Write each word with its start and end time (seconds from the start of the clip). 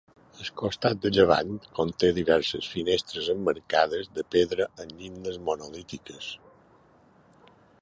El 0.43 0.47
costat 0.59 1.01
de 1.01 1.09
llevant 1.17 1.51
conté 1.79 2.09
diverses 2.19 2.69
finestres 2.77 3.29
emmarcades 3.33 4.09
de 4.19 4.25
pedra 4.37 4.67
amb 4.85 4.97
llindes 5.03 5.39
monolítiques. 5.51 6.31